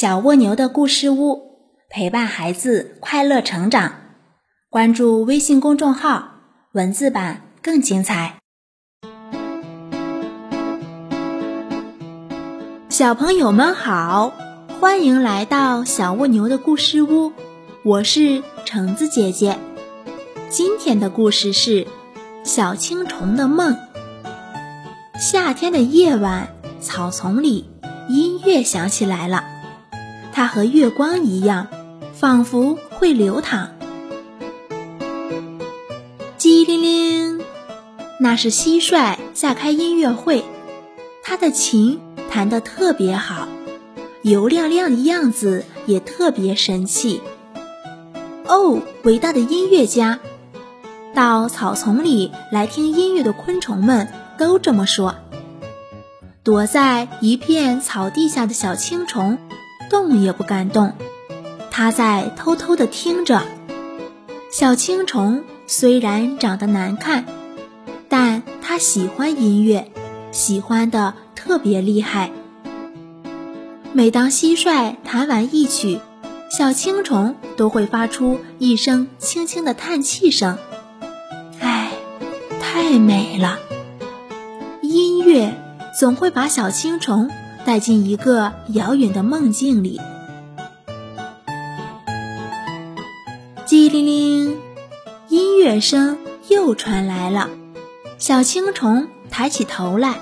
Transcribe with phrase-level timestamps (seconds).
[0.00, 1.58] 小蜗牛的故事屋，
[1.90, 3.92] 陪伴孩子快乐成长。
[4.70, 6.36] 关注微信公众号，
[6.72, 8.38] 文字版更精彩。
[12.88, 14.32] 小朋友们好，
[14.80, 17.30] 欢迎来到小蜗牛的故事屋，
[17.84, 19.58] 我是橙子姐姐。
[20.48, 21.86] 今天的故事是
[22.42, 23.76] 小青虫的梦。
[25.20, 26.48] 夏天的夜晚，
[26.80, 27.68] 草丛里
[28.08, 29.49] 音乐响起来了。
[30.40, 31.68] 它和月光一样，
[32.14, 33.72] 仿佛会流淌。
[36.38, 37.44] 叽铃铃，
[38.18, 40.42] 那是蟋蟀在开音乐会，
[41.22, 43.48] 它的琴弹得特别好，
[44.22, 47.20] 油亮亮的样子也特别神气。
[48.46, 50.20] 哦，伟大的音乐家！
[51.12, 55.16] 到草丛里来听音乐的昆虫们都这么说。
[56.42, 59.36] 躲在一片草地下的小青虫。
[59.90, 60.94] 动也不敢动，
[61.70, 63.42] 它在偷偷地听着。
[64.50, 67.24] 小青虫虽然长得难看，
[68.08, 69.90] 但它喜欢音乐，
[70.32, 72.30] 喜欢的特别厉害。
[73.92, 76.00] 每当蟋蟀弹完一曲，
[76.50, 80.56] 小青虫都会发出一声轻轻的叹气声。
[81.58, 81.90] 唉，
[82.60, 83.58] 太美了！
[84.82, 85.52] 音乐
[85.98, 87.28] 总会把小青虫。
[87.64, 90.00] 带进一个遥远的梦境里。
[93.66, 94.58] 叽铃铃，
[95.28, 97.48] 音乐声又传来了。
[98.18, 100.14] 小青虫抬起头来，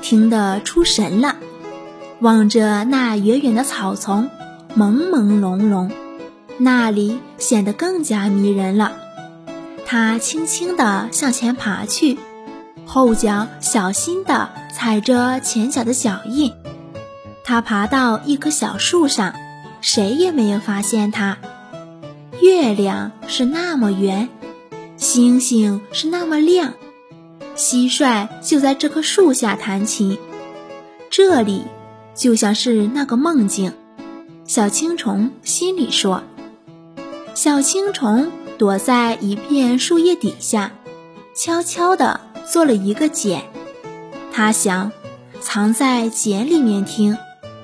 [0.00, 1.36] 听得出神了，
[2.20, 4.30] 望着那远远的草丛，
[4.76, 5.90] 朦朦胧胧，
[6.56, 8.92] 那里显得更加迷人了。
[9.84, 12.18] 它轻轻地向前爬去，
[12.86, 16.52] 后脚小心地踩着前脚的脚印。
[17.48, 19.34] 他爬到一棵小树上，
[19.80, 21.38] 谁也没有发现他。
[22.42, 24.28] 月亮是那么圆，
[24.98, 26.74] 星星是那么亮，
[27.56, 30.18] 蟋蟀就在这棵树下弹琴。
[31.08, 31.64] 这里
[32.14, 33.72] 就像是那个梦境。
[34.44, 36.22] 小青虫心里说
[37.32, 40.70] ：“小青虫躲在一片树叶底下，
[41.34, 43.42] 悄悄地做了一个茧。
[44.30, 44.92] 他想，
[45.40, 47.16] 藏在茧里面听。”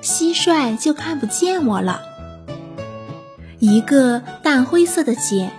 [0.05, 2.03] 蟋蟀就看不见我了。
[3.59, 5.51] 一个淡灰色的茧，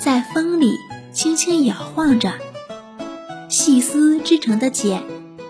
[0.00, 0.72] 在风里
[1.12, 2.32] 轻轻摇晃着。
[3.48, 5.02] 细丝织成的茧，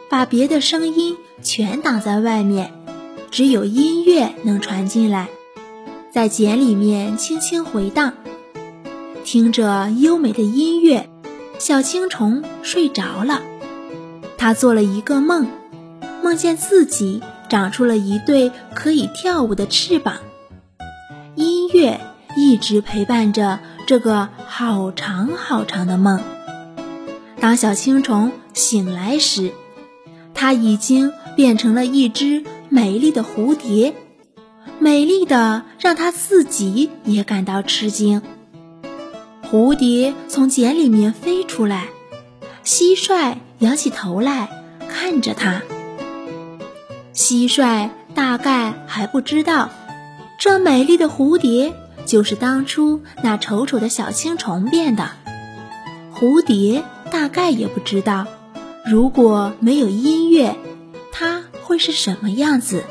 [0.09, 2.73] 把别的声音全挡在外面，
[3.31, 5.29] 只有音乐能传进来，
[6.11, 8.15] 在茧里面轻轻回荡。
[9.25, 11.11] 听着优美的音乐，
[11.59, 13.43] 小青虫睡着了。
[14.39, 15.47] 它做了一个梦，
[16.23, 17.23] 梦见自己。
[17.49, 20.19] 长出了一对可以跳舞的翅膀，
[21.35, 22.01] 音乐
[22.37, 26.21] 一直陪伴着这个好长好长的梦。
[27.41, 29.53] 当小青虫醒来时，
[30.35, 33.95] 它已经变成了一只美丽的蝴蝶，
[34.79, 38.23] 美丽的让它自己也感到吃惊。
[39.51, 41.87] 蝴蝶从茧里面飞出来，
[42.65, 44.49] 蟋蟀仰起头来
[44.89, 45.63] 看着它。
[47.19, 49.71] 蟋蟀大概还不知道，
[50.39, 51.75] 这美丽的蝴蝶
[52.06, 55.11] 就是当初那丑丑的小青虫变的。
[56.15, 58.29] 蝴蝶大概也不知道，
[58.87, 60.55] 如果没有音乐，
[61.11, 62.84] 它会是什么样子。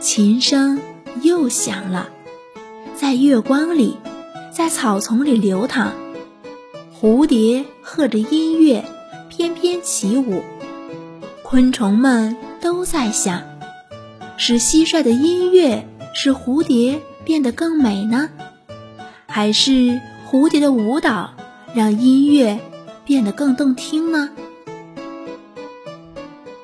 [0.00, 0.80] 琴声
[1.20, 2.08] 又响了，
[2.94, 3.98] 在月光里，
[4.50, 5.92] 在草丛里流淌。
[6.98, 8.86] 蝴蝶和着音乐
[9.28, 10.42] 翩翩起舞，
[11.42, 12.38] 昆虫们。
[12.62, 13.42] 都在想，
[14.36, 15.84] 是蟋蟀的音乐
[16.14, 18.30] 使蝴蝶变得更美呢，
[19.26, 20.00] 还是
[20.30, 21.34] 蝴蝶的舞蹈
[21.74, 22.60] 让音乐
[23.04, 24.30] 变得更动听呢？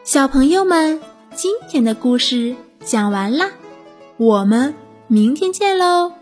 [0.04, 1.00] 小朋友们，
[1.34, 2.54] 今天的故事
[2.84, 3.50] 讲完啦，
[4.18, 4.72] 我们
[5.08, 6.12] 明天见喽！